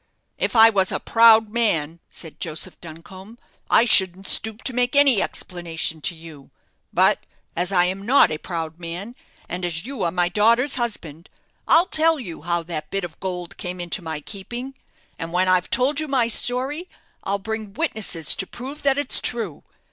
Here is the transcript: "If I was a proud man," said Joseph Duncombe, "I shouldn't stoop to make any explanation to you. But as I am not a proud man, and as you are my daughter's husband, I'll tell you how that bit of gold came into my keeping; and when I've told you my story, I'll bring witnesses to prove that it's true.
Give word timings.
"If 0.39 0.55
I 0.55 0.71
was 0.71 0.91
a 0.91 0.99
proud 0.99 1.49
man," 1.51 1.99
said 2.09 2.39
Joseph 2.39 2.81
Duncombe, 2.81 3.37
"I 3.69 3.85
shouldn't 3.85 4.27
stoop 4.27 4.63
to 4.63 4.73
make 4.73 4.95
any 4.95 5.21
explanation 5.21 6.01
to 6.01 6.15
you. 6.15 6.49
But 6.91 7.19
as 7.55 7.71
I 7.71 7.85
am 7.85 8.03
not 8.03 8.31
a 8.31 8.39
proud 8.39 8.79
man, 8.79 9.15
and 9.47 9.63
as 9.63 9.85
you 9.85 10.01
are 10.01 10.09
my 10.11 10.27
daughter's 10.27 10.73
husband, 10.73 11.29
I'll 11.67 11.85
tell 11.85 12.19
you 12.19 12.41
how 12.41 12.63
that 12.63 12.89
bit 12.89 13.03
of 13.03 13.19
gold 13.19 13.57
came 13.57 13.79
into 13.79 14.01
my 14.01 14.21
keeping; 14.21 14.73
and 15.19 15.31
when 15.31 15.47
I've 15.47 15.69
told 15.69 15.99
you 15.99 16.07
my 16.07 16.27
story, 16.29 16.89
I'll 17.23 17.37
bring 17.37 17.73
witnesses 17.75 18.35
to 18.37 18.47
prove 18.47 18.81
that 18.81 18.97
it's 18.97 19.21
true. 19.21 19.61